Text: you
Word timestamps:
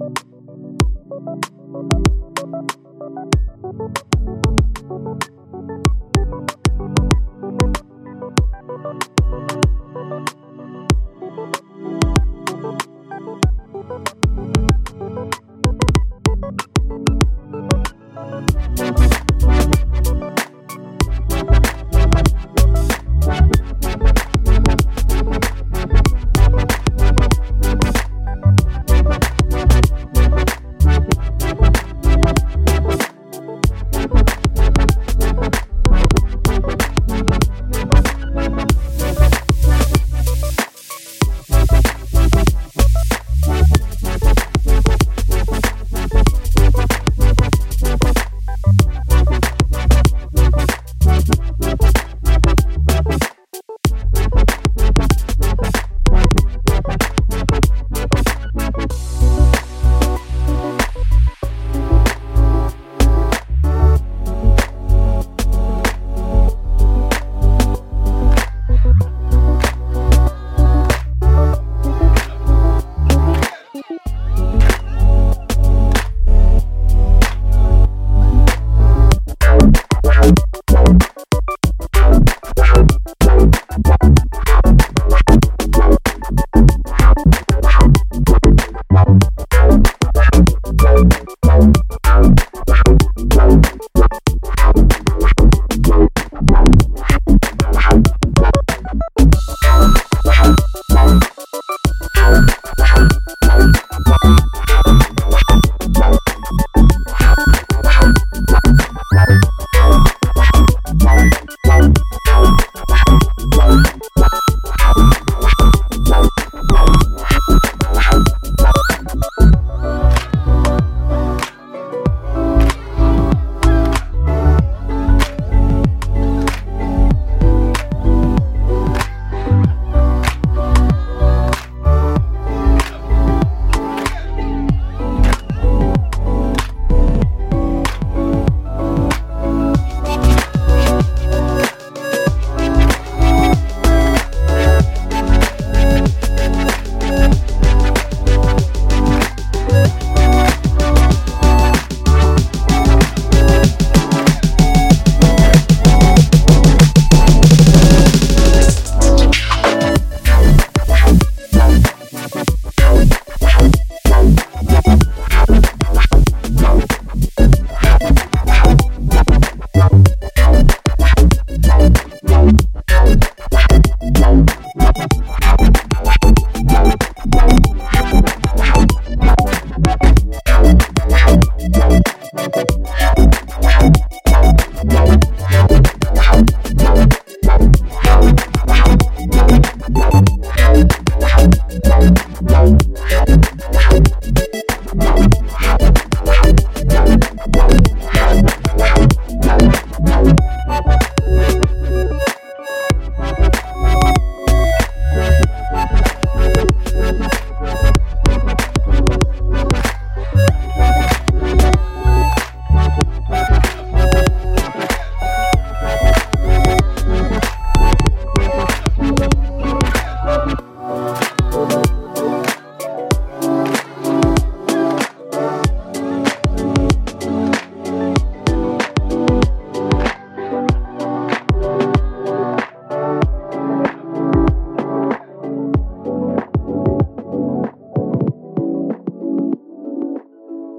you 0.00 0.37